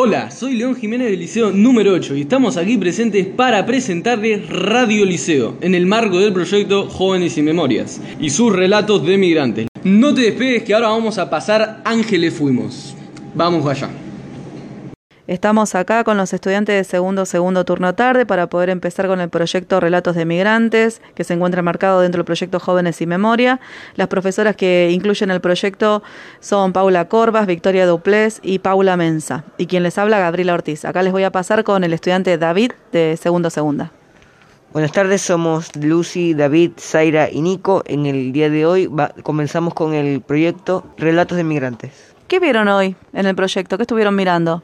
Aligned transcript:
Hola, 0.00 0.30
soy 0.30 0.54
León 0.54 0.76
Jiménez 0.76 1.10
del 1.10 1.18
Liceo 1.18 1.50
número 1.50 1.92
8 1.92 2.14
y 2.14 2.20
estamos 2.20 2.56
aquí 2.56 2.76
presentes 2.78 3.26
para 3.26 3.66
presentarles 3.66 4.48
Radio 4.48 5.04
Liceo 5.04 5.56
en 5.60 5.74
el 5.74 5.86
marco 5.86 6.20
del 6.20 6.32
proyecto 6.32 6.88
Jóvenes 6.88 7.36
y 7.36 7.42
Memorias 7.42 8.00
y 8.20 8.30
sus 8.30 8.52
relatos 8.52 9.04
de 9.04 9.18
migrantes. 9.18 9.66
No 9.82 10.14
te 10.14 10.20
despegues 10.20 10.62
que 10.62 10.72
ahora 10.72 10.90
vamos 10.90 11.18
a 11.18 11.28
pasar 11.28 11.82
Ángeles 11.84 12.32
Fuimos. 12.32 12.94
Vamos 13.34 13.66
allá. 13.66 13.90
Estamos 15.28 15.74
acá 15.74 16.04
con 16.04 16.16
los 16.16 16.32
estudiantes 16.32 16.74
de 16.74 16.84
segundo 16.84 17.26
segundo 17.26 17.66
turno 17.66 17.94
tarde 17.94 18.24
para 18.24 18.46
poder 18.46 18.70
empezar 18.70 19.08
con 19.08 19.20
el 19.20 19.28
proyecto 19.28 19.78
Relatos 19.78 20.16
de 20.16 20.24
Migrantes, 20.24 21.02
que 21.14 21.22
se 21.22 21.34
encuentra 21.34 21.60
marcado 21.60 22.00
dentro 22.00 22.20
del 22.20 22.24
proyecto 22.24 22.58
Jóvenes 22.58 23.02
y 23.02 23.06
Memoria. 23.06 23.60
Las 23.96 24.08
profesoras 24.08 24.56
que 24.56 24.88
incluyen 24.90 25.30
el 25.30 25.42
proyecto 25.42 26.02
son 26.40 26.72
Paula 26.72 27.08
Corvas, 27.08 27.46
Victoria 27.46 27.86
Duplés 27.86 28.40
y 28.42 28.60
Paula 28.60 28.96
Mensa. 28.96 29.44
Y 29.58 29.66
quien 29.66 29.82
les 29.82 29.98
habla, 29.98 30.18
Gabriela 30.18 30.54
Ortiz. 30.54 30.86
Acá 30.86 31.02
les 31.02 31.12
voy 31.12 31.24
a 31.24 31.30
pasar 31.30 31.62
con 31.62 31.84
el 31.84 31.92
estudiante 31.92 32.38
David 32.38 32.72
de 32.92 33.18
segundo 33.18 33.50
segunda. 33.50 33.92
Buenas 34.72 34.92
tardes, 34.92 35.20
somos 35.20 35.76
Lucy, 35.76 36.32
David, 36.32 36.70
Zaira 36.78 37.28
y 37.30 37.42
Nico. 37.42 37.82
En 37.84 38.06
el 38.06 38.32
día 38.32 38.48
de 38.48 38.64
hoy 38.64 38.90
comenzamos 39.22 39.74
con 39.74 39.92
el 39.92 40.22
proyecto 40.22 40.86
Relatos 40.96 41.36
de 41.36 41.44
Migrantes. 41.44 42.14
¿Qué 42.28 42.40
vieron 42.40 42.68
hoy 42.68 42.96
en 43.12 43.26
el 43.26 43.34
proyecto? 43.34 43.76
¿Qué 43.76 43.82
estuvieron 43.82 44.16
mirando? 44.16 44.62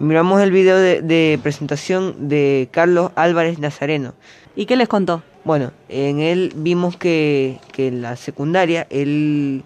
Miramos 0.00 0.40
el 0.40 0.52
video 0.52 0.78
de, 0.78 1.40
presentación 1.42 2.28
de 2.28 2.68
Carlos 2.70 3.10
Álvarez 3.16 3.58
Nazareno. 3.58 4.14
¿Y 4.54 4.66
qué 4.66 4.76
les 4.76 4.86
contó? 4.86 5.24
Bueno, 5.42 5.72
en 5.88 6.20
él 6.20 6.52
vimos 6.54 6.96
que, 6.96 7.58
en 7.76 8.00
la 8.00 8.14
secundaria 8.14 8.86
él, 8.90 9.64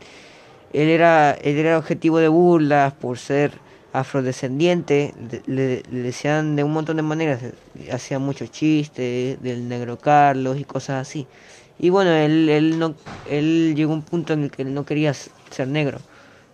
él, 0.73 0.89
era, 0.89 1.33
él 1.33 1.59
era 1.59 1.77
objetivo 1.77 2.17
de 2.17 2.29
burlas 2.29 2.95
por 2.95 3.19
ser 3.19 3.53
afrodescendiente, 3.93 5.13
le, 5.45 5.83
decían 5.91 6.57
de 6.57 6.65
un 6.65 6.73
montón 6.73 6.97
de 6.97 7.03
maneras, 7.03 7.41
hacía 7.93 8.19
muchos 8.19 8.51
chistes 8.51 9.39
del 9.43 9.69
negro 9.69 9.99
Carlos 9.99 10.59
y 10.59 10.65
cosas 10.65 11.06
así. 11.06 11.27
Y 11.78 11.91
bueno, 11.91 12.11
él, 12.11 12.49
él, 12.49 12.78
no, 12.78 12.95
él 13.28 13.75
llegó 13.77 13.93
a 13.93 13.97
un 13.97 14.03
punto 14.03 14.33
en 14.33 14.45
el 14.45 14.51
que 14.51 14.62
él 14.62 14.73
no 14.73 14.87
quería 14.87 15.12
ser 15.12 15.69
negro, 15.69 15.99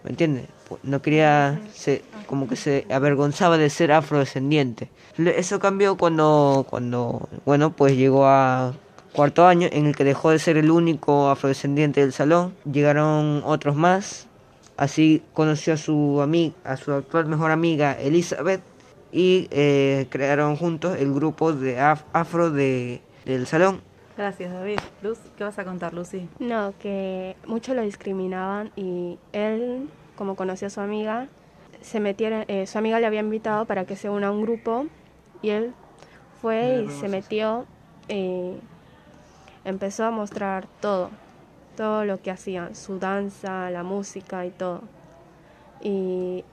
¿me 0.08 0.12
entiendes? 0.12 0.46
No 0.82 1.02
quería, 1.02 1.60
se, 1.74 2.02
como 2.26 2.48
que 2.48 2.56
se 2.56 2.86
avergonzaba 2.90 3.58
de 3.58 3.68
ser 3.68 3.92
afrodescendiente. 3.92 4.88
Eso 5.18 5.60
cambió 5.60 5.98
cuando, 5.98 6.66
cuando, 6.70 7.28
bueno, 7.44 7.76
pues 7.76 7.94
llegó 7.94 8.26
a 8.26 8.72
cuarto 9.12 9.46
año 9.46 9.68
en 9.70 9.84
el 9.84 9.94
que 9.94 10.04
dejó 10.04 10.30
de 10.30 10.38
ser 10.38 10.56
el 10.56 10.70
único 10.70 11.28
afrodescendiente 11.28 12.00
del 12.00 12.14
salón. 12.14 12.54
Llegaron 12.64 13.42
otros 13.44 13.76
más. 13.76 14.28
Así 14.78 15.22
conoció 15.34 15.74
a 15.74 15.76
su 15.76 16.22
amiga, 16.22 16.54
a 16.64 16.78
su 16.78 16.90
actual 16.92 17.26
mejor 17.26 17.50
amiga 17.50 17.92
Elizabeth 18.00 18.62
y 19.12 19.48
eh, 19.50 20.06
crearon 20.08 20.56
juntos 20.56 20.96
el 20.98 21.12
grupo 21.12 21.52
de 21.52 21.78
afro 21.80 22.50
de, 22.50 23.02
del 23.26 23.46
salón. 23.46 23.82
Gracias, 24.18 24.52
David. 24.52 24.80
Luz, 25.00 25.18
¿qué 25.36 25.44
vas 25.44 25.60
a 25.60 25.64
contar, 25.64 25.94
Lucy? 25.94 26.28
No, 26.40 26.74
que 26.80 27.36
muchos 27.46 27.76
lo 27.76 27.82
discriminaban 27.82 28.72
y 28.74 29.16
él, 29.32 29.88
como 30.18 30.34
conoció 30.34 30.66
a 30.66 30.70
su 30.70 30.80
amiga, 30.80 31.28
se 31.80 32.00
metieron, 32.00 32.44
eh, 32.48 32.66
su 32.66 32.76
amiga 32.76 32.98
le 32.98 33.06
había 33.06 33.20
invitado 33.20 33.66
para 33.66 33.84
que 33.84 33.94
se 33.94 34.10
una 34.10 34.26
a 34.26 34.30
un 34.32 34.42
grupo 34.42 34.86
y 35.42 35.50
él 35.50 35.72
fue 36.42 36.84
y 36.84 36.90
se 36.90 37.08
metió, 37.08 37.66
eh, 38.08 38.58
empezó 39.64 40.04
a 40.04 40.10
mostrar 40.10 40.66
todo, 40.80 41.10
todo 41.76 42.04
lo 42.04 42.20
que 42.20 42.32
hacían, 42.32 42.74
su 42.74 42.98
danza, 42.98 43.70
la 43.70 43.84
música 43.84 44.44
y 44.44 44.50
todo. 44.50 44.82
Y 45.80 46.44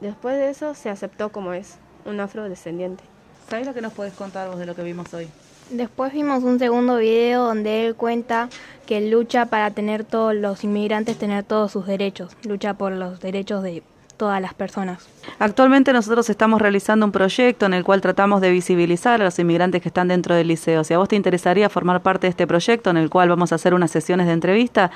después 0.00 0.36
de 0.36 0.48
eso 0.48 0.74
se 0.74 0.88
aceptó 0.88 1.30
como 1.30 1.52
es, 1.52 1.76
un 2.06 2.20
afrodescendiente. 2.20 3.04
¿Sabes 3.50 3.66
lo 3.66 3.74
que 3.74 3.82
nos 3.82 3.92
puedes 3.92 4.14
contar 4.14 4.48
vos 4.48 4.58
de 4.58 4.64
lo 4.64 4.74
que 4.74 4.82
vimos 4.82 5.12
hoy? 5.12 5.28
Después 5.70 6.12
vimos 6.12 6.44
un 6.44 6.58
segundo 6.58 6.98
video 6.98 7.44
donde 7.44 7.86
él 7.86 7.94
cuenta 7.94 8.50
que 8.86 9.00
lucha 9.00 9.46
para 9.46 9.70
tener 9.70 10.04
todos 10.04 10.34
los 10.34 10.62
inmigrantes, 10.62 11.18
tener 11.18 11.42
todos 11.42 11.72
sus 11.72 11.86
derechos, 11.86 12.36
lucha 12.44 12.74
por 12.74 12.92
los 12.92 13.20
derechos 13.20 13.62
de 13.62 13.82
todas 14.16 14.40
las 14.42 14.54
personas. 14.54 15.08
Actualmente 15.38 15.92
nosotros 15.92 16.30
estamos 16.30 16.60
realizando 16.60 17.06
un 17.06 17.12
proyecto 17.12 17.66
en 17.66 17.74
el 17.74 17.84
cual 17.84 18.00
tratamos 18.00 18.40
de 18.40 18.50
visibilizar 18.50 19.20
a 19.20 19.24
los 19.24 19.38
inmigrantes 19.38 19.82
que 19.82 19.88
están 19.88 20.08
dentro 20.08 20.34
del 20.34 20.48
liceo. 20.48 20.84
Si 20.84 20.94
a 20.94 20.98
vos 20.98 21.08
te 21.08 21.16
interesaría 21.16 21.68
formar 21.68 22.02
parte 22.02 22.26
de 22.26 22.30
este 22.30 22.46
proyecto 22.46 22.90
en 22.90 22.96
el 22.96 23.10
cual 23.10 23.28
vamos 23.28 23.52
a 23.52 23.56
hacer 23.56 23.74
unas 23.74 23.90
sesiones 23.90 24.26
de 24.26 24.32
entrevista, 24.32 24.90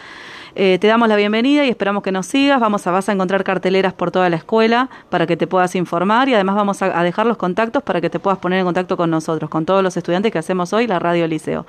eh, 0.54 0.78
te 0.80 0.86
damos 0.86 1.08
la 1.08 1.16
bienvenida 1.16 1.64
y 1.64 1.68
esperamos 1.68 2.02
que 2.02 2.12
nos 2.12 2.26
sigas. 2.26 2.60
Vamos 2.60 2.86
a, 2.86 2.90
vas 2.90 3.08
a 3.08 3.12
encontrar 3.12 3.44
carteleras 3.44 3.92
por 3.92 4.10
toda 4.10 4.28
la 4.28 4.36
escuela 4.36 4.88
para 5.08 5.26
que 5.26 5.36
te 5.36 5.46
puedas 5.46 5.74
informar 5.74 6.28
y 6.28 6.34
además 6.34 6.56
vamos 6.56 6.82
a, 6.82 7.02
dejar 7.02 7.26
los 7.26 7.36
contactos 7.36 7.82
para 7.82 8.00
que 8.00 8.10
te 8.10 8.18
puedas 8.18 8.38
poner 8.38 8.58
en 8.58 8.64
contacto 8.64 8.96
con 8.96 9.10
nosotros, 9.10 9.50
con 9.50 9.64
todos 9.64 9.82
los 9.82 9.96
estudiantes 9.96 10.32
que 10.32 10.38
hacemos 10.38 10.72
hoy 10.72 10.86
la 10.86 10.98
Radio 10.98 11.26
Liceo. 11.26 11.66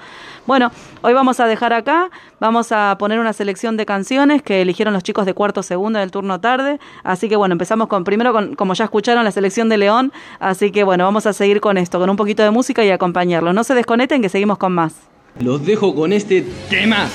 Bueno, 0.47 0.71
hoy 1.01 1.13
vamos 1.13 1.39
a 1.39 1.45
dejar 1.45 1.73
acá, 1.73 2.09
vamos 2.39 2.71
a 2.71 2.95
poner 2.97 3.19
una 3.19 3.33
selección 3.33 3.77
de 3.77 3.85
canciones 3.85 4.41
que 4.41 4.61
eligieron 4.61 4.93
los 4.93 5.03
chicos 5.03 5.25
de 5.25 5.33
cuarto 5.33 5.61
segundo 5.61 5.99
del 5.99 6.11
turno 6.11 6.39
tarde. 6.39 6.79
Así 7.03 7.29
que 7.29 7.35
bueno, 7.35 7.53
empezamos 7.53 7.87
con 7.87 8.03
primero 8.03 8.33
con, 8.33 8.48
como 8.55 8.73
ya 8.73 8.85
escucharon, 8.85 9.23
la 9.23 9.31
selección 9.31 9.69
de 9.69 9.77
León. 9.77 10.11
Así 10.39 10.71
que 10.71 10.83
bueno, 10.83 11.03
vamos 11.03 11.25
a 11.25 11.33
seguir 11.33 11.61
con 11.61 11.77
esto, 11.77 11.99
con 11.99 12.09
un 12.09 12.15
poquito 12.15 12.43
de 12.43 12.51
música 12.51 12.83
y 12.83 12.89
acompañarlo. 12.89 13.53
No 13.53 13.63
se 13.63 13.73
desconecten 13.73 14.21
que 14.21 14.29
seguimos 14.29 14.57
con 14.57 14.73
más. 14.73 14.93
Los 15.39 15.65
dejo 15.65 15.95
con 15.95 16.13
este 16.13 16.45
tema. 16.69 17.07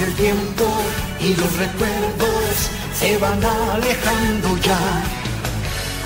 el 0.00 0.14
tiempo 0.14 0.64
y 1.20 1.34
los 1.34 1.56
recuerdos 1.56 2.70
se 2.94 3.18
van 3.18 3.44
alejando 3.44 4.56
ya. 4.58 5.17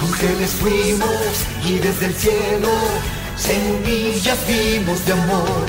Ángeles 0.03 0.51
fuimos 0.51 1.47
y 1.65 1.79
desde 1.79 2.07
el 2.07 2.15
cielo 2.15 2.69
semillas 3.37 4.39
vimos 4.49 5.05
de 5.07 5.13
amor. 5.13 5.67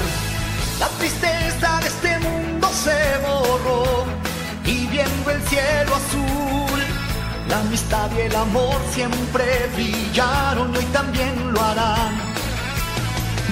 La 0.79 0.87
tristeza 0.97 1.79
de 1.81 1.87
este 1.87 2.17
mundo 2.19 2.67
se 2.73 2.97
borró 3.21 4.05
y 4.65 4.87
viendo 4.87 5.29
el 5.29 5.39
cielo 5.43 5.95
azul, 5.95 6.81
la 7.47 7.59
amistad 7.59 8.09
y 8.17 8.21
el 8.21 8.35
amor 8.35 8.75
siempre 8.93 9.69
brillaron 9.75 10.73
y 10.73 10.77
hoy 10.77 10.85
también 10.85 11.53
lo 11.53 11.61
harán. 11.61 12.15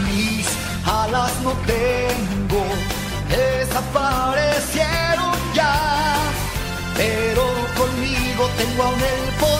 Mis 0.07 0.47
alas 0.85 1.31
no 1.43 1.51
tengo 1.67 2.65
desaparecieron 3.29 5.35
ya, 5.53 6.15
pero 6.97 7.43
conmigo 7.77 8.49
tengo 8.57 8.81
aún 8.83 8.99
el 8.99 9.29
poder. 9.39 9.50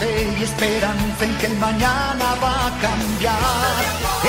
Fe 0.00 0.34
y 0.38 0.42
esperanza 0.42 1.24
en 1.24 1.36
que 1.38 1.46
el 1.46 1.56
mañana 1.58 2.26
va 2.42 2.66
a 2.66 2.70
cambiar. 2.80 3.38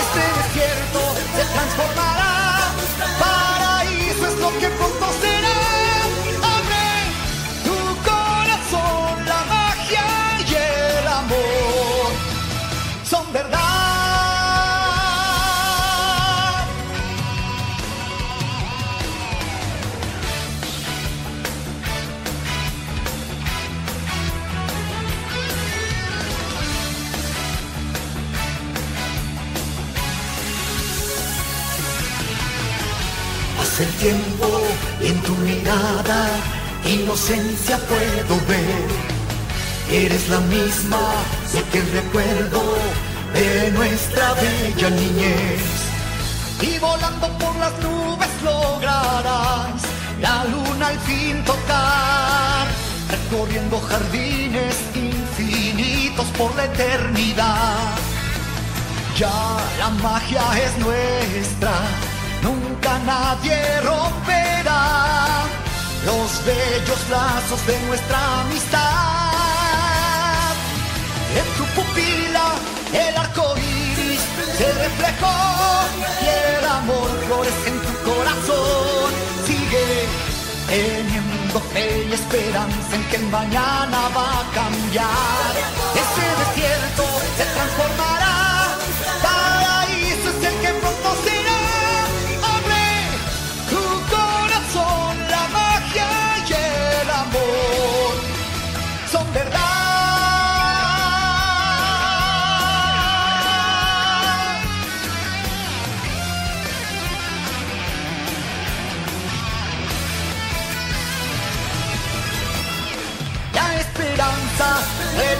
Este 0.04 0.22
desierto 0.40 1.00
se 1.36 1.44
transformará, 1.54 2.74
paraíso 3.20 4.28
es 4.28 4.38
lo 4.40 4.50
que 4.60 4.68
pronto 4.78 5.06
será. 5.22 5.31
El 33.82 33.90
tiempo 33.96 34.62
en 35.02 35.22
tu 35.24 35.36
mirada, 35.38 36.30
inocencia 36.86 37.78
puedo 37.78 38.36
ver. 38.48 38.88
Eres 39.92 40.30
la 40.30 40.40
misma 40.42 41.02
que 41.72 41.80
el 41.80 41.92
recuerdo 41.92 42.62
de 43.34 43.72
nuestra 43.72 44.34
bella 44.36 44.90
niñez. 44.90 45.64
Y 46.62 46.78
volando 46.80 47.28
por 47.40 47.56
las 47.58 47.74
nubes 47.80 48.30
lograrás 48.44 49.82
la 50.22 50.46
luna 50.46 50.88
al 50.88 51.00
fin 51.00 51.44
tocar, 51.44 52.68
recorriendo 53.10 53.80
jardines 53.82 54.76
infinitos 54.96 56.28
por 56.38 56.56
la 56.56 56.66
eternidad 56.66 58.12
ya 59.22 59.58
la 59.78 59.90
magia 60.02 60.42
es 60.66 60.78
nuestra, 60.80 61.74
nunca 62.42 63.00
nadie 63.06 63.58
romperá 63.82 65.44
los 66.06 66.46
bellos 66.46 67.10
lazos 67.10 67.66
de 67.68 67.80
nuestra 67.88 68.42
amistad. 68.42 68.82
En 71.40 71.46
tu 71.58 71.66
pupila 71.76 72.48
el 72.94 73.18
arco 73.18 73.56
iris 73.58 74.22
se 74.58 74.68
reflejó 74.74 75.36
y 76.22 76.28
el 76.28 76.66
amor 76.66 77.10
florece 77.26 77.70
en 77.70 77.80
tu 77.82 77.94
corazón. 78.10 79.12
Sigue 79.46 79.88
teniendo 80.68 81.60
fe 81.74 82.08
y 82.10 82.14
esperanza 82.14 82.96
en 82.96 83.04
que 83.10 83.18
mañana 83.38 84.00
va 84.16 84.40
a 84.42 84.44
cambiar. 84.54 85.54
Ese 86.04 86.26
desierto 86.42 87.04
se 87.38 87.46
transformará. 87.46 88.21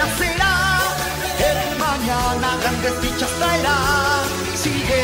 El 0.02 1.78
mañana 1.78 2.58
grandes 2.62 3.02
dichas 3.02 3.30
traerá. 3.38 3.78
Sigue 4.56 5.04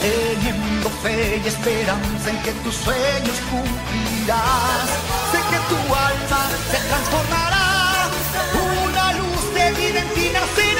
teniendo 0.00 0.88
fe 1.02 1.40
y 1.44 1.48
esperanza 1.48 2.30
en 2.30 2.42
que 2.42 2.52
tus 2.62 2.74
sueños 2.74 3.36
cumplirás. 3.50 4.88
Sé 5.32 5.38
que 5.50 5.58
tu 5.70 5.78
alma 5.94 6.42
se 6.70 6.78
transformará, 6.88 8.08
una 8.84 9.12
luz 9.14 9.54
de 9.54 9.70
vida 9.72 10.00
en 10.00 10.08
ti 10.14 10.30
nacerá. 10.32 10.75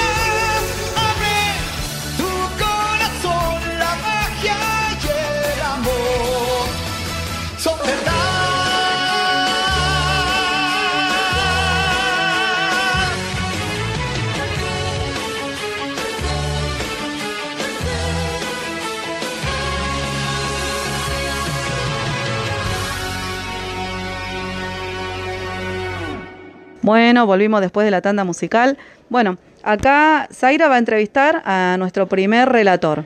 Bueno, 26.87 27.27
volvimos 27.27 27.61
después 27.63 27.85
de 27.85 27.91
la 27.91 28.01
tanda 28.01 28.23
musical. 28.23 28.79
Bueno, 29.09 29.39
acá 29.65 30.29
Zaira 30.33 30.69
va 30.69 30.77
a 30.77 30.79
entrevistar 30.79 31.43
a 31.45 31.75
nuestro 31.81 32.07
primer 32.07 32.49
relator. 32.49 33.05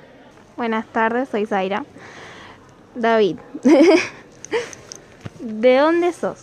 Buenas 0.59 0.85
tardes, 0.85 1.31
soy 1.31 1.47
Zaira. 1.47 1.87
David, 2.95 3.39
¿de 5.41 5.77
dónde 5.79 6.13
sos? 6.13 6.41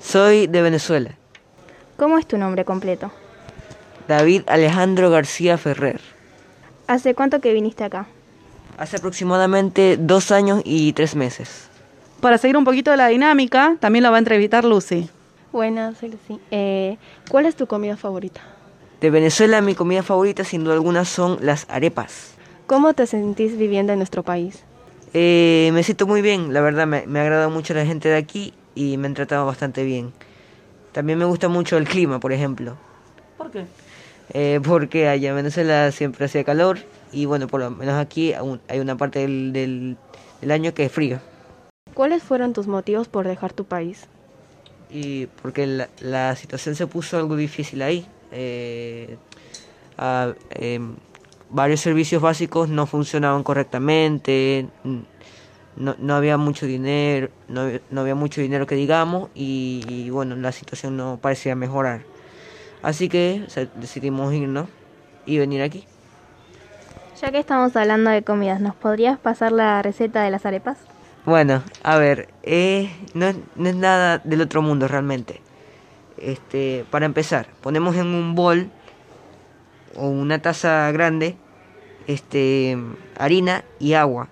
Soy 0.00 0.46
de 0.46 0.62
Venezuela. 0.62 1.10
¿Cómo 1.98 2.16
es 2.16 2.26
tu 2.26 2.38
nombre 2.38 2.64
completo? 2.64 3.12
David 4.08 4.44
Alejandro 4.46 5.10
García 5.10 5.58
Ferrer. 5.58 6.00
¿Hace 6.86 7.14
cuánto 7.14 7.42
que 7.42 7.52
viniste 7.52 7.84
acá? 7.84 8.06
Hace 8.78 8.96
aproximadamente 8.96 9.98
dos 10.00 10.32
años 10.32 10.62
y 10.64 10.94
tres 10.94 11.14
meses. 11.14 11.68
Para 12.22 12.38
seguir 12.38 12.56
un 12.56 12.64
poquito 12.64 12.90
de 12.90 12.96
la 12.96 13.08
dinámica, 13.08 13.76
también 13.80 14.02
lo 14.02 14.10
va 14.10 14.16
a 14.16 14.20
entrevistar 14.20 14.64
Lucy. 14.64 15.10
Buenas. 15.52 15.98
Eh, 16.50 16.98
¿Cuál 17.30 17.46
es 17.46 17.56
tu 17.56 17.66
comida 17.66 17.96
favorita? 17.96 18.40
De 19.00 19.10
Venezuela 19.10 19.60
mi 19.60 19.74
comida 19.74 20.02
favorita 20.02 20.44
sin 20.44 20.64
duda 20.64 20.74
alguna 20.74 21.04
son 21.04 21.38
las 21.40 21.66
arepas. 21.68 22.34
¿Cómo 22.66 22.94
te 22.94 23.06
sentís 23.06 23.56
viviendo 23.56 23.92
en 23.92 23.98
nuestro 23.98 24.22
país? 24.22 24.64
Eh, 25.14 25.70
me 25.72 25.82
siento 25.82 26.06
muy 26.06 26.20
bien, 26.20 26.52
la 26.52 26.60
verdad 26.60 26.86
me, 26.86 27.06
me 27.06 27.20
ha 27.20 27.22
agradado 27.22 27.50
mucho 27.50 27.74
la 27.74 27.86
gente 27.86 28.08
de 28.08 28.16
aquí 28.16 28.52
y 28.74 28.96
me 28.96 29.06
han 29.06 29.14
tratado 29.14 29.46
bastante 29.46 29.84
bien. 29.84 30.12
También 30.92 31.18
me 31.18 31.24
gusta 31.24 31.48
mucho 31.48 31.76
el 31.76 31.86
clima, 31.86 32.20
por 32.20 32.32
ejemplo. 32.32 32.76
¿Por 33.38 33.50
qué? 33.50 33.66
Eh, 34.32 34.60
porque 34.64 35.08
allá 35.08 35.30
en 35.30 35.36
Venezuela 35.36 35.92
siempre 35.92 36.24
hacía 36.24 36.42
calor 36.42 36.78
y 37.12 37.26
bueno, 37.26 37.46
por 37.46 37.60
lo 37.60 37.70
menos 37.70 37.94
aquí 37.94 38.32
aún 38.34 38.60
hay 38.68 38.80
una 38.80 38.96
parte 38.96 39.20
del, 39.20 39.52
del, 39.52 39.96
del 40.40 40.50
año 40.50 40.74
que 40.74 40.86
es 40.86 40.92
frío. 40.92 41.20
¿Cuáles 41.94 42.22
fueron 42.22 42.52
tus 42.52 42.66
motivos 42.66 43.08
por 43.08 43.26
dejar 43.26 43.52
tu 43.52 43.64
país? 43.64 44.06
Y 44.90 45.26
porque 45.26 45.66
la, 45.66 45.88
la 46.00 46.36
situación 46.36 46.74
se 46.74 46.86
puso 46.86 47.18
algo 47.18 47.36
difícil 47.36 47.82
ahí. 47.82 48.06
Eh, 48.32 49.16
ah, 49.98 50.32
em, 50.50 50.96
varios 51.50 51.80
servicios 51.80 52.22
básicos 52.22 52.68
no 52.68 52.86
funcionaban 52.86 53.42
correctamente, 53.42 54.68
no, 55.76 55.94
no 55.98 56.14
había 56.14 56.36
mucho 56.36 56.66
dinero, 56.66 57.28
no, 57.48 57.68
no 57.90 58.00
había 58.00 58.14
mucho 58.14 58.40
dinero 58.40 58.66
que 58.66 58.74
digamos 58.74 59.30
y, 59.34 59.84
y, 59.88 60.10
bueno, 60.10 60.36
la 60.36 60.52
situación 60.52 60.96
no 60.96 61.18
parecía 61.20 61.54
mejorar. 61.54 62.02
Así 62.82 63.08
que 63.08 63.46
decidimos 63.76 64.32
irnos 64.32 64.68
y 65.24 65.38
venir 65.38 65.62
aquí. 65.62 65.84
Ya 67.20 67.32
que 67.32 67.38
estamos 67.38 67.74
hablando 67.76 68.10
de 68.10 68.22
comidas, 68.22 68.60
¿nos 68.60 68.74
podrías 68.74 69.18
pasar 69.18 69.50
la 69.50 69.80
receta 69.82 70.22
de 70.22 70.30
las 70.30 70.44
arepas? 70.44 70.78
Bueno, 71.26 71.62
a 71.82 71.98
ver, 71.98 72.28
eh, 72.42 72.90
no, 73.14 73.26
es- 73.26 73.36
no 73.56 73.68
es 73.68 73.74
nada 73.74 74.18
del 74.24 74.40
otro 74.40 74.62
mundo 74.62 74.86
realmente. 74.88 75.42
Este, 76.18 76.84
para 76.90 77.06
empezar, 77.06 77.48
ponemos 77.62 77.96
en 77.96 78.08
un 78.08 78.34
bol 78.34 78.70
o 79.94 80.08
una 80.08 80.40
taza 80.42 80.90
grande, 80.92 81.36
este, 82.06 82.78
harina 83.18 83.64
y 83.78 83.94
agua 83.94 84.28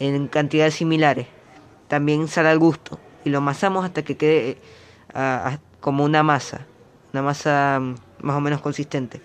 en 0.00 0.28
cantidades 0.28 0.74
similares. 0.74 1.28
También 1.88 2.28
sal 2.28 2.46
al 2.46 2.58
gusto 2.58 3.00
y 3.24 3.30
lo 3.30 3.38
amasamos 3.38 3.84
hasta 3.84 4.02
que 4.04 4.16
quede 4.16 4.58
como 5.80 6.04
una 6.04 6.22
masa, 6.22 6.66
una 7.12 7.22
masa 7.22 7.78
mm, 7.80 7.94
más 8.22 8.36
o 8.36 8.40
menos 8.40 8.60
consistente. 8.60 9.20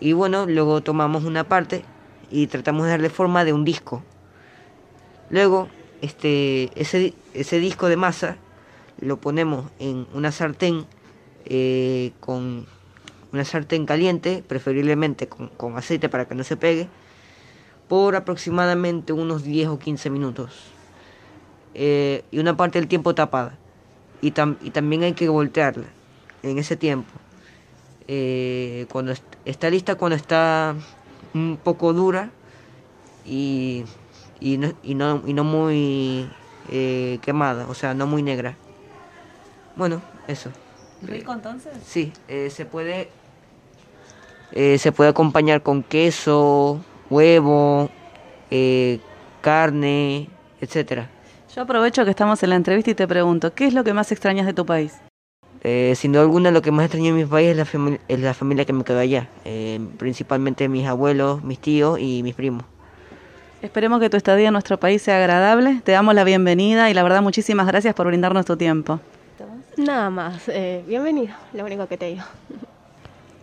Y 0.00 0.12
bueno, 0.14 0.46
luego 0.46 0.82
tomamos 0.82 1.24
una 1.24 1.44
parte 1.48 1.84
y 2.30 2.48
tratamos 2.48 2.84
de 2.84 2.92
darle 2.92 3.10
forma 3.10 3.44
de 3.44 3.52
un 3.52 3.64
disco. 3.64 4.04
Luego, 5.28 5.68
este, 6.02 6.68
ese, 6.80 7.14
ese 7.32 7.58
disco 7.58 7.88
de 7.88 7.96
masa 7.96 8.36
lo 9.00 9.16
ponemos 9.16 9.70
en 9.78 10.06
una 10.12 10.30
sartén 10.32 10.84
eh, 11.46 12.12
con 12.20 12.66
una 13.32 13.44
sartén 13.44 13.86
caliente, 13.86 14.44
preferiblemente 14.46 15.26
con, 15.26 15.48
con 15.48 15.76
aceite 15.78 16.08
para 16.10 16.26
que 16.26 16.34
no 16.34 16.44
se 16.44 16.56
pegue, 16.56 16.88
por 17.88 18.14
aproximadamente 18.14 19.12
unos 19.14 19.42
10 19.42 19.68
o 19.68 19.78
15 19.78 20.10
minutos. 20.10 20.50
Eh, 21.74 22.24
y 22.30 22.38
una 22.38 22.56
parte 22.56 22.78
del 22.78 22.88
tiempo 22.88 23.14
tapada. 23.14 23.56
Y, 24.20 24.32
tam- 24.32 24.56
y 24.62 24.70
también 24.70 25.02
hay 25.02 25.14
que 25.14 25.28
voltearla 25.28 25.86
en 26.42 26.58
ese 26.58 26.76
tiempo. 26.76 27.10
Eh, 28.08 28.86
cuando 28.92 29.12
est- 29.12 29.22
está 29.46 29.70
lista, 29.70 29.94
cuando 29.94 30.16
está 30.16 30.74
un 31.34 31.58
poco 31.62 31.92
dura 31.92 32.30
y, 33.26 33.84
y, 34.42 34.58
no, 34.58 34.72
y, 34.82 34.94
no, 34.94 35.22
y 35.26 35.32
no 35.32 35.44
muy 35.44 36.28
eh, 36.70 37.18
quemada, 37.22 37.66
o 37.68 37.74
sea, 37.74 37.94
no 37.94 38.06
muy 38.06 38.22
negra. 38.22 38.56
Bueno, 39.76 40.02
eso. 40.26 40.50
¿Rico 41.02 41.32
entonces? 41.32 41.72
Sí, 41.84 42.12
eh, 42.28 42.50
se 42.50 42.64
puede 42.64 43.08
eh, 44.52 44.76
se 44.78 44.92
puede 44.92 45.10
acompañar 45.10 45.62
con 45.62 45.82
queso, 45.82 46.80
huevo, 47.08 47.88
eh, 48.50 49.00
carne, 49.40 50.28
etcétera. 50.60 51.08
Yo 51.54 51.62
aprovecho 51.62 52.04
que 52.04 52.10
estamos 52.10 52.42
en 52.42 52.50
la 52.50 52.56
entrevista 52.56 52.90
y 52.90 52.94
te 52.94 53.08
pregunto, 53.08 53.54
¿qué 53.54 53.66
es 53.66 53.74
lo 53.74 53.82
que 53.82 53.94
más 53.94 54.12
extrañas 54.12 54.46
de 54.46 54.52
tu 54.52 54.66
país? 54.66 54.94
Eh, 55.64 55.94
sin 55.96 56.12
duda 56.12 56.22
alguna, 56.22 56.50
lo 56.50 56.60
que 56.60 56.70
más 56.70 56.84
extraño 56.84 57.10
en 57.10 57.16
mi 57.16 57.24
país 57.24 57.50
es 57.50 57.56
la, 57.56 57.98
es 58.08 58.20
la 58.20 58.34
familia 58.34 58.64
que 58.64 58.72
me 58.72 58.84
quedó 58.84 58.98
allá, 58.98 59.28
principalmente 59.96 60.68
mis 60.68 60.86
abuelos, 60.86 61.42
mis 61.44 61.58
tíos 61.58 61.98
y 61.98 62.22
mis 62.22 62.34
primos. 62.34 62.64
Esperemos 63.62 64.00
que 64.00 64.10
tu 64.10 64.16
estadía 64.16 64.48
en 64.48 64.52
nuestro 64.52 64.78
país 64.78 65.02
sea 65.02 65.18
agradable. 65.18 65.80
Te 65.84 65.92
damos 65.92 66.14
la 66.14 66.24
bienvenida 66.24 66.90
y 66.90 66.94
la 66.94 67.02
verdad 67.02 67.22
muchísimas 67.22 67.66
gracias 67.66 67.94
por 67.94 68.08
brindarnos 68.08 68.44
tu 68.44 68.56
tiempo. 68.56 68.98
Nada 69.76 70.10
más. 70.10 70.48
eh, 70.48 70.82
bienvenido, 70.86 71.34
lo 71.52 71.64
único 71.64 71.86
que 71.86 71.96
te 71.96 72.06
digo. 72.06 72.24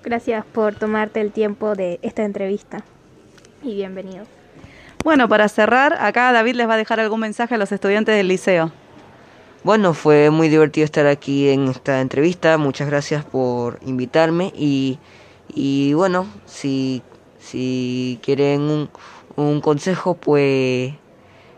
Gracias 0.04 0.46
por 0.46 0.76
tomarte 0.76 1.22
el 1.22 1.32
tiempo 1.32 1.74
de 1.74 2.00
esta 2.02 2.24
entrevista. 2.24 2.84
Y 3.64 3.76
bienvenido. 3.76 4.26
Bueno, 5.04 5.30
para 5.30 5.48
cerrar, 5.48 5.98
acá 6.00 6.32
David 6.34 6.56
les 6.56 6.68
va 6.68 6.74
a 6.74 6.78
dejar 6.78 7.00
algún 7.00 7.22
mensaje 7.22 7.56
a 7.56 7.58
los 7.58 7.72
estudiantes 7.72 8.16
del 8.16 8.28
liceo. 8.28 8.72
Bueno, 9.64 9.94
fue 9.94 10.30
muy 10.30 10.50
divertido 10.50 10.86
estar 10.86 11.08
aquí 11.08 11.50
en 11.50 11.70
esta 11.70 12.02
entrevista. 12.02 12.58
Muchas 12.58 12.90
gracias 12.90 13.24
por 13.26 13.80
invitarme 13.86 14.52
y, 14.56 15.00
y 15.48 15.94
bueno, 15.94 16.28
si, 16.46 17.02
Si 17.40 18.20
quieren 18.22 18.62
un, 18.62 18.90
un 19.48 19.62
consejo, 19.62 20.16
pues 20.16 20.94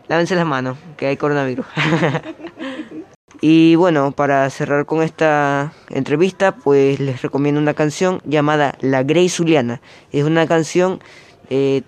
lávense 0.08 0.34
las 0.34 0.46
manos, 0.46 0.78
que 0.96 1.06
hay 1.06 1.16
coronavirus. 1.16 1.66
y 3.40 3.74
bueno, 3.76 4.12
para 4.12 4.48
cerrar 4.50 4.86
con 4.86 5.02
esta 5.02 5.72
entrevista, 5.90 6.54
pues 6.56 7.00
les 7.00 7.22
recomiendo 7.22 7.60
una 7.60 7.74
canción 7.74 8.20
llamada 8.24 8.76
La 8.80 9.02
Grey 9.02 9.28
Zuliana. 9.28 9.80
Es 10.12 10.24
una 10.24 10.46
canción 10.46 11.00
eh, 11.50 11.82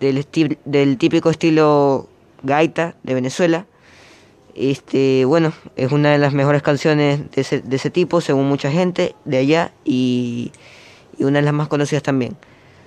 del, 0.00 0.26
del 0.64 0.98
típico 0.98 1.30
estilo 1.30 2.08
gaita 2.42 2.94
de 3.02 3.14
Venezuela. 3.14 3.66
Este, 4.54 5.26
bueno, 5.26 5.52
es 5.76 5.92
una 5.92 6.12
de 6.12 6.18
las 6.18 6.32
mejores 6.32 6.62
canciones 6.62 7.30
de 7.30 7.42
ese, 7.42 7.60
de 7.60 7.76
ese 7.76 7.90
tipo, 7.90 8.22
según 8.22 8.48
mucha 8.48 8.70
gente 8.70 9.14
de 9.26 9.36
allá, 9.36 9.72
y, 9.84 10.50
y 11.18 11.24
una 11.24 11.40
de 11.40 11.44
las 11.44 11.52
más 11.52 11.68
conocidas 11.68 12.02
también. 12.02 12.36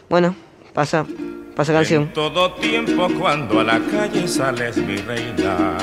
Bueno, 0.10 0.36
pasa. 0.74 1.06
Pasa 1.60 1.74
canción. 1.74 2.04
En 2.04 2.13
todo 2.13 2.54
tiempo 2.54 3.10
cuando 3.20 3.60
a 3.60 3.66
la 3.66 3.82
calle 3.82 4.30
sales 4.30 4.78
mi 4.78 4.96
reina, 4.96 5.75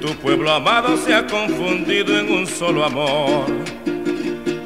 tu 0.00 0.08
pueblo 0.16 0.50
amado 0.50 0.96
se 0.96 1.14
ha 1.14 1.24
confundido 1.24 2.18
en 2.18 2.32
un 2.32 2.48
solo 2.48 2.84
amor. 2.84 3.46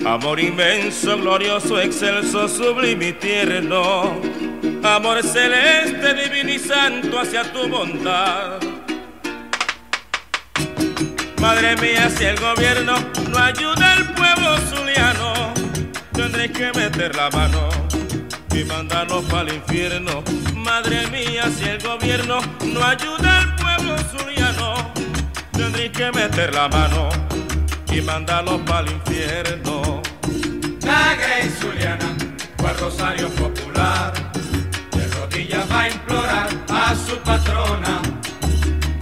Amor 0.07 0.41
inmenso, 0.41 1.19
glorioso, 1.19 1.79
excelso, 1.79 2.49
sublime 2.49 3.09
y 3.09 3.13
tierno. 3.13 4.19
Amor 4.83 5.23
celeste, 5.23 6.15
divino 6.15 6.51
y 6.51 6.59
santo 6.59 7.19
hacia 7.19 7.53
tu 7.53 7.69
bondad. 7.69 8.59
Madre 11.43 11.77
mía, 11.77 12.09
si 12.09 12.25
el 12.25 12.41
gobierno 12.41 12.95
no 13.31 13.39
ayuda 13.39 13.93
al 13.93 14.15
pueblo 14.15 14.57
zuliano, 14.61 15.53
tendré 16.15 16.51
que 16.51 16.73
meter 16.73 17.15
la 17.15 17.29
mano 17.29 17.80
y 18.55 18.65
mandarlos 18.65 19.25
para 19.25 19.51
el 19.51 19.57
infierno. 19.57 20.23
Madre 20.57 21.07
mía, 21.09 21.51
si 21.57 21.65
el 21.65 21.83
gobierno 21.83 22.41
no 22.67 22.85
ayuda 22.85 23.41
al 23.41 23.57
pueblo 23.57 23.97
suriano, 24.11 24.93
tendré 25.53 25.91
que 25.91 26.11
meter 26.13 26.55
la 26.55 26.69
mano 26.69 27.09
y 27.93 28.01
mandarlos 28.01 28.61
para 28.63 28.81
el 28.81 28.93
infierno. 28.93 30.03
La 30.83 31.15
Grey 31.15 31.51
Zuliana, 31.51 32.17
cual 32.57 32.77
Rosario 32.79 33.29
Popular, 33.31 34.13
de 34.93 35.07
rodillas 35.09 35.71
va 35.71 35.83
a 35.83 35.89
implorar 35.89 36.49
a 36.69 36.95
su 36.95 37.17
patrona 37.19 38.03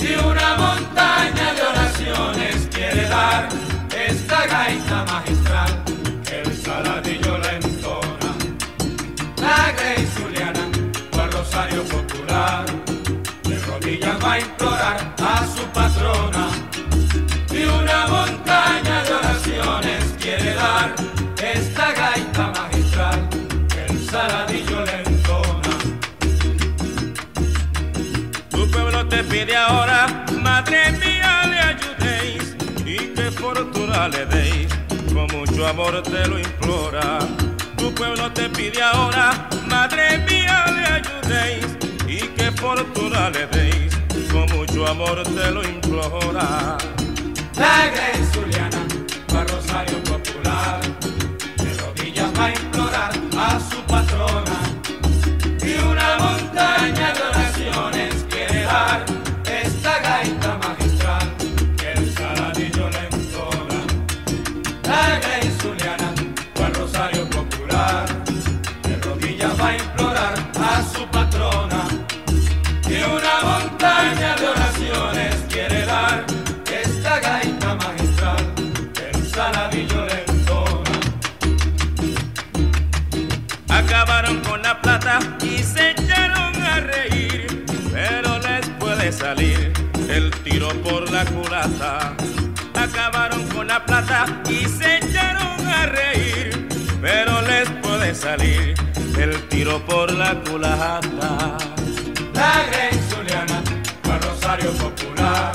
y 0.00 0.14
una 0.24 0.56
montaña 0.56 1.54
de 1.54 1.62
oraciones 1.62 2.68
quiere 2.72 3.08
dar 3.08 3.48
esta 3.96 4.46
gaita 4.46 5.04
magistral, 5.04 5.47
fortuna 33.40 34.08
le 34.08 34.26
deis, 34.26 34.68
con 35.14 35.26
mucho 35.36 35.66
amor 35.66 36.02
te 36.02 36.26
lo 36.28 36.38
implora 36.38 37.18
tu 37.78 37.94
pueblo 37.94 38.30
te 38.32 38.48
pide 38.50 38.82
ahora, 38.82 39.48
madre 39.66 40.18
mía, 40.28 40.64
le 40.76 40.84
ayudéis 40.98 41.66
y 42.06 42.18
que 42.36 42.50
fortuna 42.52 43.30
le 43.30 43.46
deis, 43.46 43.96
con 44.32 44.46
mucho 44.56 44.86
amor 44.86 45.22
te 45.22 45.50
lo 45.50 45.62
implora. 45.62 46.76
La 47.56 47.86
Grey 47.94 48.24
Zuliana, 48.32 48.82
para 49.28 49.44
Rosario 49.44 50.02
Popular, 50.02 50.80
de 51.56 51.74
rodillas 51.78 52.30
va 52.38 52.46
a 52.46 52.50
implorar 52.50 53.12
a 53.38 53.60
su 53.60 53.77
salir 89.12 89.72
el 90.08 90.30
tiro 90.42 90.68
por 90.82 91.10
la 91.10 91.24
culata. 91.24 92.14
Acabaron 92.74 93.46
con 93.48 93.68
la 93.68 93.84
plata 93.84 94.26
y 94.48 94.66
se 94.66 94.98
echaron 94.98 95.66
a 95.66 95.86
reír 95.86 96.68
pero 97.00 97.40
les 97.42 97.68
puede 97.82 98.14
salir 98.14 98.74
el 99.18 99.48
tiro 99.48 99.84
por 99.86 100.12
la 100.12 100.34
culata. 100.40 101.56
La 102.34 102.64
Grey 102.70 102.98
Zuliana, 103.08 103.62
para 104.02 104.18
Rosario 104.18 104.70
Popular, 104.72 105.52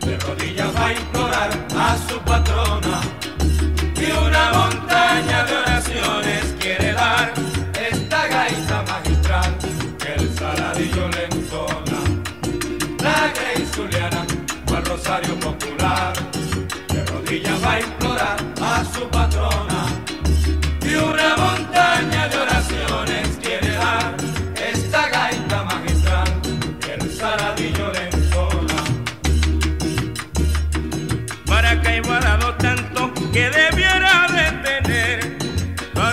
de 0.00 0.16
rodillas 0.18 0.74
va 0.76 0.86
a 0.86 0.92
implorar 0.92 1.50
a 1.76 1.96
su 2.08 2.18
patrona 2.20 3.00
y 3.96 4.10
una 4.26 4.52
montaña 4.52 4.79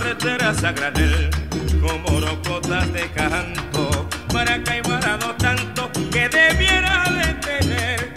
carreteras 0.08 0.64
a 0.64 0.72
granel 0.72 1.30
como 1.82 2.22
rocotas 2.22 2.94
de 2.94 3.12
canto. 3.12 4.08
Ha 4.34 5.00
dado 5.00 5.36
tanto 5.36 5.92
que 6.12 6.30
debiera 6.30 7.04
de 7.10 7.34
tener 7.34 8.14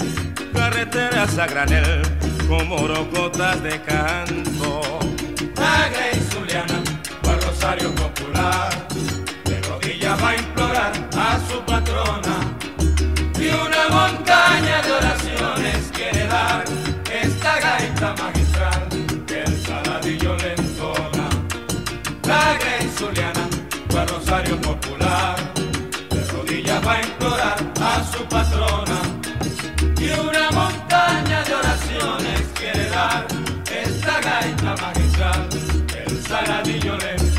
carreteras 0.53 1.37
a 1.37 1.47
granel 1.47 2.03
como 2.49 2.87
rocotas 2.87 3.61
de 3.63 3.81
canto. 3.83 4.81
La 5.57 5.89
Grey 5.89 6.21
Zuliana, 6.31 6.81
por 7.23 7.43
Rosario 7.43 7.93
Popular, 7.97 8.71
de 9.45 9.61
rodillas 9.63 10.23
va 10.23 10.31
a 10.31 10.37
implorar 10.37 10.93
a 11.17 11.41
su 11.49 11.61
patrona 11.63 12.37
y 13.37 13.49
una 13.49 13.89
montaña 13.91 14.81
de 14.83 14.93
oraciones 14.93 15.91
quiere 15.93 16.27
dar 16.29 16.65
esta 17.11 17.59
gaita 17.59 18.15
magistral 18.23 18.89
que 19.27 19.43
el 19.43 19.63
saladillo. 19.63 20.40
La 22.31 22.57
Grey 22.61 22.89
Zuliana, 22.97 23.45
por 23.89 24.09
Rosario 24.09 24.57
Popular, 24.61 25.35
de 26.11 26.25
rodillas 26.33 26.87
va 26.87 26.93
a 26.93 27.03
implorar 27.03 27.59
a 27.81 28.05
su 28.05 28.23
patrona. 28.27 28.99
Y 29.99 30.11
una 30.29 30.49
montaña 30.53 31.43
de 31.43 31.55
oraciones 31.57 32.41
quiere 32.55 32.89
dar 32.91 33.27
esta 33.85 34.21
gaita 34.21 34.77
magistral, 34.81 35.49
el 36.07 36.23
saladillo 36.23 36.97
le 36.99 37.30